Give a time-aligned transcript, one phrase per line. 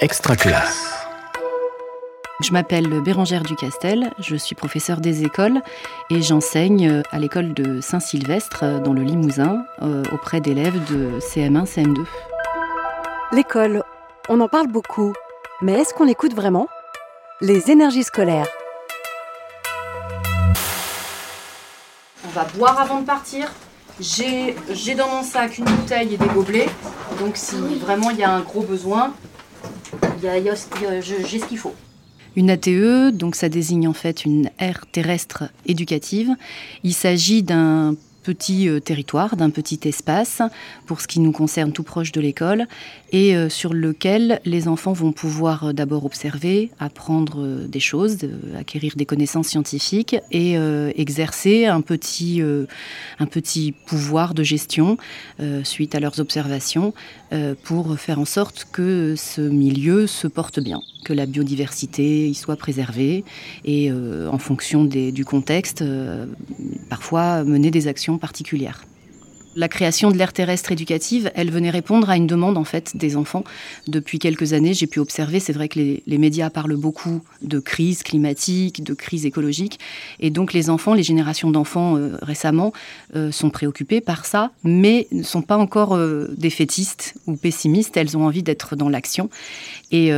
[0.00, 0.94] Extraclasse.
[2.40, 5.60] Je m'appelle Bérangère Ducastel, je suis professeure des écoles
[6.08, 12.06] et j'enseigne à l'école de Saint-Sylvestre dans le Limousin euh, auprès d'élèves de CM1, CM2.
[13.32, 13.84] L'école,
[14.30, 15.12] on en parle beaucoup,
[15.60, 16.66] mais est-ce qu'on l'écoute vraiment?
[17.42, 18.48] Les énergies scolaires.
[22.24, 23.52] On va boire avant de partir.
[24.00, 26.70] J'ai dans mon sac une bouteille et des gobelets.
[27.18, 29.12] Donc si vraiment il y a un gros besoin,
[30.20, 31.74] ce qu'il faut.
[32.36, 36.30] Une ATE, donc ça désigne en fait une aire terrestre éducative.
[36.84, 40.42] Il s'agit d'un petit euh, territoire, d'un petit espace,
[40.86, 42.66] pour ce qui nous concerne tout proche de l'école,
[43.12, 48.18] et euh, sur lequel les enfants vont pouvoir euh, d'abord observer, apprendre des choses,
[48.58, 50.56] acquérir des connaissances scientifiques et
[50.96, 52.42] exercer un petit,
[53.18, 54.96] un petit pouvoir de gestion
[55.64, 56.92] suite à leurs observations
[57.62, 62.56] pour faire en sorte que ce milieu se porte bien, que la biodiversité y soit
[62.56, 63.24] préservée
[63.64, 65.84] et en fonction du contexte,
[66.88, 68.84] parfois mener des actions particulière.
[69.56, 73.16] La création de l'ère terrestre éducative, elle venait répondre à une demande en fait des
[73.16, 73.42] enfants.
[73.88, 78.04] Depuis quelques années, j'ai pu observer, c'est vrai que les, médias parlent beaucoup de crise
[78.04, 79.80] climatique, de crise écologique,
[80.20, 82.72] et donc les enfants, les générations d'enfants euh, récemment
[83.16, 87.96] euh, sont préoccupés par ça, mais ne sont pas encore euh, défaitistes ou pessimistes.
[87.96, 89.30] Elles ont envie d'être dans l'action.
[89.92, 90.12] Et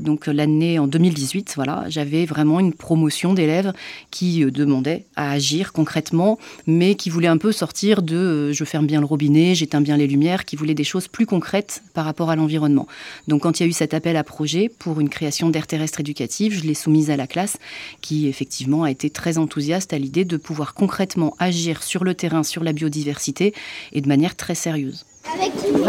[0.00, 3.72] donc l'année en 2018, voilà, j'avais vraiment une promotion d'élèves
[4.12, 9.00] qui demandaient à agir concrètement, mais qui voulaient un peu sortir de je fais bien
[9.00, 12.36] le robinet, j'éteins bien les lumières, qui voulaient des choses plus concrètes par rapport à
[12.36, 12.86] l'environnement.
[13.28, 16.00] Donc quand il y a eu cet appel à projet pour une création d'air terrestre
[16.00, 17.58] éducative, je l'ai soumise à la classe
[18.00, 22.42] qui effectivement a été très enthousiaste à l'idée de pouvoir concrètement agir sur le terrain,
[22.42, 23.54] sur la biodiversité
[23.92, 25.04] et de manière très sérieuse.
[25.38, 25.82] 22,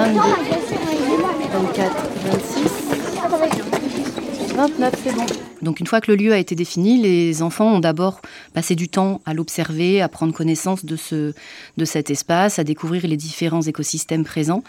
[1.53, 2.96] 24, 26.
[4.57, 5.25] 29, c'est bon.
[5.61, 8.21] Donc une fois que le lieu a été défini, les enfants ont d'abord
[8.55, 11.33] passé du temps à l'observer, à prendre connaissance de, ce,
[11.77, 14.63] de cet espace, à découvrir les différents écosystèmes présents.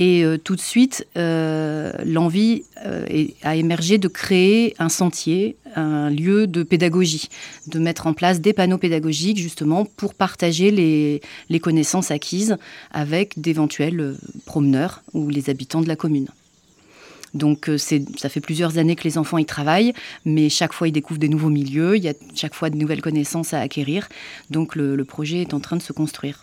[0.00, 3.06] Et euh, tout de suite, euh, l'envie euh,
[3.44, 7.28] a émergé de créer un sentier, un lieu de pédagogie,
[7.68, 12.56] de mettre en place des panneaux pédagogiques justement pour partager les connaissances acquises
[12.90, 16.26] avec d'éventuels promeneurs ou les habitants de la commune.
[17.34, 19.92] Donc euh, ça fait plusieurs années que les enfants y travaillent,
[20.24, 23.02] mais chaque fois ils découvrent des nouveaux milieux, il y a chaque fois de nouvelles
[23.02, 24.08] connaissances à acquérir.
[24.50, 26.42] Donc le projet est en train de se construire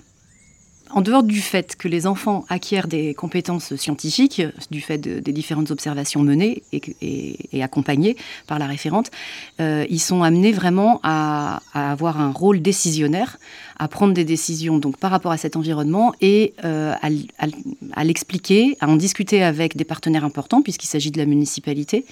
[0.92, 5.72] en dehors du fait que les enfants acquièrent des compétences scientifiques, du fait des différentes
[5.72, 8.16] observations menées et, accompagnées
[8.48, 9.12] par la référente,
[9.60, 13.38] euh, ils sont amenés vraiment à, avoir un rôle décisionnaire,
[13.80, 16.94] à prendre des décisions donc par rapport à cet environnement et euh,
[17.94, 22.06] à, l'expliquer, à en discuter avec des partenaires importants puisqu'il s'agit de la municipalité,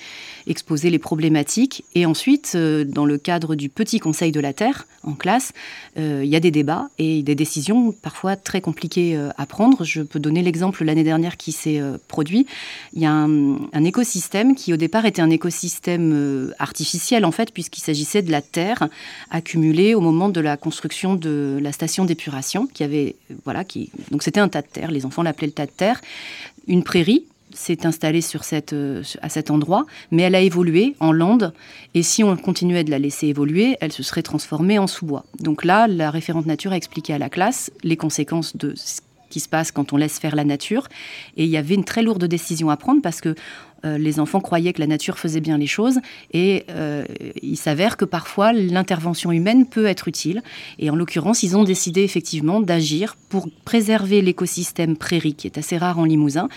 [0.47, 4.87] exposer les problématiques et ensuite, euh, dans le cadre du petit conseil de la Terre
[5.03, 5.53] en classe,
[5.97, 9.83] il y a des débats et des décisions parfois très compliqué euh, à prendre.
[9.83, 12.45] Je peux donner l'exemple l'année dernière qui s'est euh, produit.
[12.93, 17.51] Il y a un, écosystème qui au départ était un écosystème euh, artificiel en fait,
[17.51, 18.87] puisqu'il s'agissait de la terre
[19.29, 24.23] accumulée au moment de la construction de la station d'épuration, qui avait voilà, qui donc
[24.23, 24.91] c'était un tas de terre.
[24.91, 26.01] Les enfants l'appelaient le tas de terre.
[26.67, 31.11] Une prairie s'est installée sur cette, euh, à cet endroit, mais elle a évolué en
[31.11, 31.53] lande.
[31.93, 35.25] Et si on continuait de la laisser évoluer, elle se serait transformée en sous-bois.
[35.39, 39.39] Donc là, la référente nature a expliqué à la classe les conséquences de ce qui
[39.39, 40.87] se passe quand on laisse faire la nature.
[41.37, 43.35] Et il y avait une très lourde décision à prendre parce que
[43.85, 45.99] euh, les enfants croyaient que la nature faisait bien les choses
[46.33, 47.05] et euh,
[47.41, 50.41] il s'avère que parfois l'intervention humaine peut être utile.
[50.79, 55.77] Et en l'occurrence, ils ont décidé effectivement d'agir pour préserver l'écosystème prairie qui est assez
[55.77, 56.49] rare en Limousin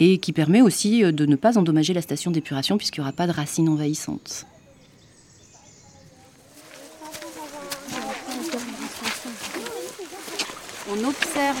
[0.00, 3.12] et qui permet aussi euh, de ne pas endommager la station d'épuration puisqu'il n'y aura
[3.12, 4.46] pas de racines envahissantes.
[10.88, 11.56] On observe.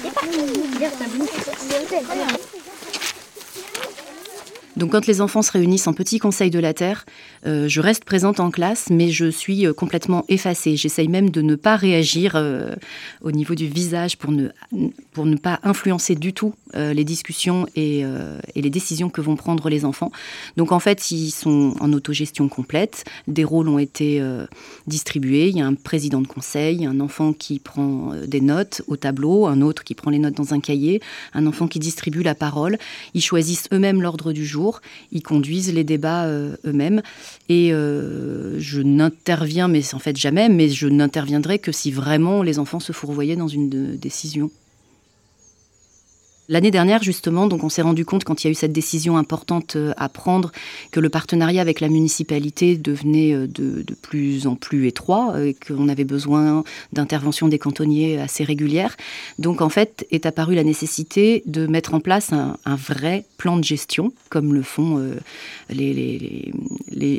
[4.76, 7.06] Donc quand les enfants se réunissent en petit conseil de la Terre,
[7.46, 10.76] euh, je reste présente en classe, mais je suis euh, complètement effacée.
[10.76, 12.74] J'essaye même de ne pas réagir euh,
[13.22, 14.48] au niveau du visage pour ne,
[15.12, 19.68] pour ne pas influencer du tout les discussions et, et, les décisions que vont prendre
[19.68, 20.10] les enfants.
[20.56, 23.04] Donc en fait, ils sont en autogestion complète.
[23.26, 24.22] Des rôles ont été
[24.86, 25.48] distribués.
[25.48, 29.46] Il y a un président de conseil, un enfant qui prend des notes au tableau,
[29.46, 31.00] un autre qui prend les notes dans un cahier,
[31.34, 32.78] un enfant qui distribue la parole.
[33.14, 34.80] Ils choisissent eux-mêmes l'ordre du jour
[35.12, 37.02] ils conduisent les débats euh, eux-mêmes.
[37.48, 42.58] Et euh, je n'interviens, mais en fait jamais, mais je n'interviendrai que si vraiment les
[42.58, 44.50] enfants se fourvoyaient dans une décision.
[46.48, 49.16] L'année dernière, justement, donc on s'est rendu compte quand il y a eu cette décision
[49.16, 50.52] importante euh, à prendre
[50.92, 55.54] que le partenariat avec la municipalité devenait euh, de, plus en plus étroit euh, et
[55.54, 56.62] qu'on avait besoin
[56.92, 58.96] d'interventions des cantonniers assez régulières.
[59.40, 63.64] Donc, en fait, est apparue la nécessité de mettre en place un, vrai plan de
[63.64, 65.02] gestion, comme le font
[65.70, 66.52] les,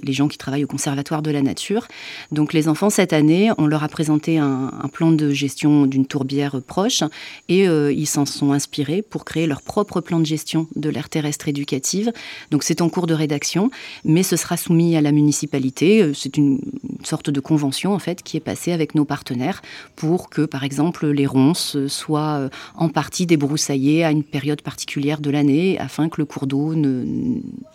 [0.07, 1.87] gens qui travaillent au Conservatoire de la Nature.
[2.31, 6.61] Donc, les enfants, cette année, on leur a présenté un, plan de gestion d'une tourbière
[6.65, 7.03] proche
[7.49, 11.09] et ils s'en sont inspirés pour pour créer leur propre plan de gestion de l'aire
[11.09, 12.11] terrestre éducative.
[12.51, 13.71] Donc c'est en cours de rédaction,
[14.05, 16.03] mais ce sera soumis à la municipalité.
[16.03, 16.61] Euh, c'est une
[17.03, 19.61] sorte de convention en fait qui est passée avec nos partenaires
[19.95, 25.21] pour que par exemple les ronces soient euh, en partie débroussaillées à une période particulière
[25.21, 27.05] de l'année afin que le cours d'eau ne,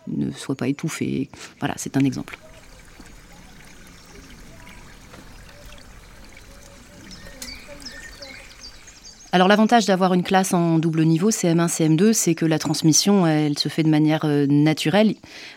[0.09, 1.29] ne soit pas étouffé.
[1.61, 2.39] Voilà, c'est un exemple.
[9.35, 13.59] Alors l'avantage d'avoir une classe en double niveau, CM1, CM2, c'est que la transmission, elle
[13.59, 15.15] se fait de manière euh, naturelle,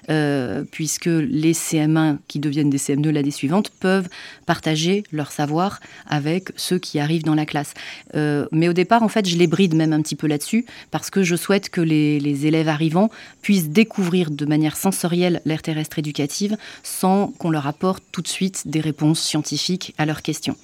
[0.10, 4.07] euh, puisque les CM1 qui deviennent des CM2 l'année suivante peuvent
[4.45, 7.74] partager leur savoir avec ceux qui arrivent dans la classe.
[8.16, 11.10] Euh, mais au départ, en fait, je les bride même un petit peu là-dessus, parce
[11.10, 13.10] que je souhaite que les, élèves arrivants
[13.42, 18.69] puissent découvrir de manière sensorielle l'ère terrestre éducative sans qu'on leur apporte tout de suite
[18.69, 20.56] des réponses scientifiques à leurs questions.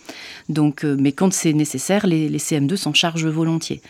[0.47, 3.81] Donc, mais quand c'est nécessaire, les, les CM2 s'en volontiers.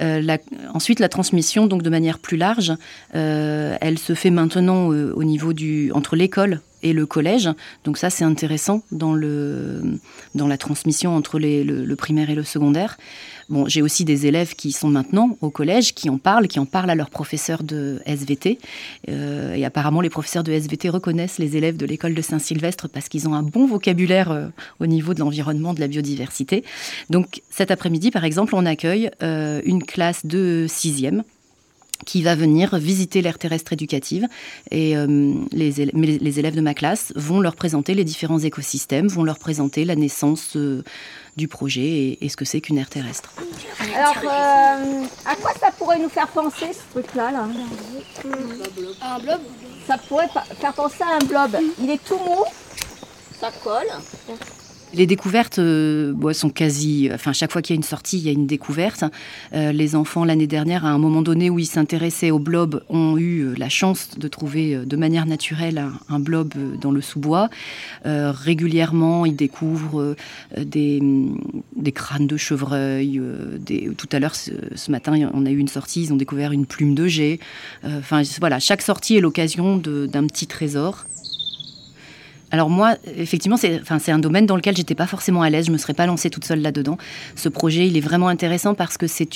[0.00, 0.36] Euh,
[0.74, 2.72] ensuite, la transmission, donc de manière plus large,
[3.14, 7.48] euh, elle se fait maintenant euh, au niveau du entre l'école et le collège.
[7.84, 9.82] Donc ça, c'est intéressant dans, le,
[10.34, 12.96] dans la transmission entre le, primaire et le secondaire.
[13.48, 16.64] Bon, j'ai aussi des élèves qui sont maintenant au collège, qui en parlent, qui en
[16.64, 18.58] parlent à leurs professeurs de SVT.
[19.08, 23.08] Euh, et apparemment, les professeurs de SVT reconnaissent les élèves de l'école de Saint-Sylvestre parce
[23.08, 24.46] qu'ils ont un bon vocabulaire euh,
[24.80, 26.64] au niveau de l'environnement, de la biodiversité.
[27.10, 31.22] Donc cet après-midi, par exemple, on accueille euh, une classe de sixième
[32.04, 34.26] qui va venir visiter l'aire terrestre éducative.
[34.70, 39.24] Et euh, les, les, élèves de ma classe vont leur présenter les différents écosystèmes, vont
[39.24, 40.82] leur présenter la naissance euh,
[41.36, 43.32] du projet et, ce que c'est qu'une aire terrestre.
[43.94, 47.48] Alors, euh, à quoi ça pourrait nous faire penser ce truc-là là?
[49.02, 49.40] Un blob
[49.86, 50.28] Ça pourrait
[50.60, 51.56] faire penser à un blob.
[51.80, 52.44] Il est tout mou,
[53.40, 53.88] ça colle.
[54.94, 57.08] Les découvertes euh, sont quasi.
[57.12, 59.04] Enfin, chaque fois qu'il y a une sortie, il y a une découverte.
[59.54, 63.16] Euh, les enfants, l'année dernière, à un moment donné où ils s'intéressaient au blob, ont
[63.16, 67.48] eu euh, la chance de trouver de manière naturelle un, blob dans le sous-bois.
[68.04, 70.14] régulièrement, ils découvrent
[70.56, 71.00] des,
[71.74, 73.20] des, crânes de chevreuil.
[73.96, 76.94] Tout à l'heure, ce, matin, on a eu une sortie, ils ont découvert une plume
[76.94, 77.40] de jet.
[77.84, 81.06] Enfin, voilà, chaque sortie est l'occasion d'un petit trésor.
[82.52, 85.66] Alors moi, effectivement, c'est un domaine dans lequel j'étais pas forcément à l'aise.
[85.66, 86.98] Je me serais pas lancée toute seule là-dedans.
[87.34, 89.26] Ce projet, il est vraiment intéressant parce que c'est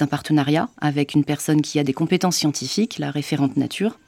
[0.00, 3.98] un partenariat avec une personne qui a des compétences scientifiques, la référente nature,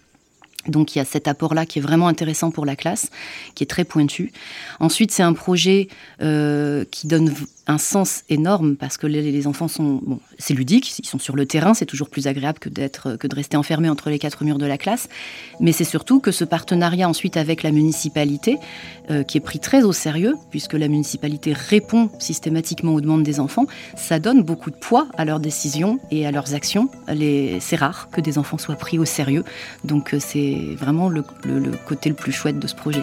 [0.69, 3.11] donc il y a cet apport-là qui est vraiment intéressant pour la classe,
[3.55, 4.33] qui est très pointu.
[4.79, 5.89] Ensuite, c'est un projet
[6.23, 7.33] euh, qui donne
[7.71, 11.47] un sens énorme parce que les, enfants sont, bon, c'est ludique, ils sont sur le
[11.47, 14.77] terrain, c'est toujours plus agréable que de rester enfermé entre les quatre murs de la
[14.77, 15.09] classe.
[15.61, 18.59] Mais c'est surtout que ce partenariat ensuite avec la municipalité,
[19.11, 23.41] euh, qui est pris très au sérieux, puisque la municipalité répond systématiquement aux demandes des
[23.41, 26.91] enfants, ça donne beaucoup de poids à leurs décisions et à leurs actions.
[27.09, 29.45] c'est rare que des enfants soient pris au sérieux,
[29.85, 31.23] donc euh, c'est vraiment le
[31.87, 33.03] côté le plus chouette de ce projet.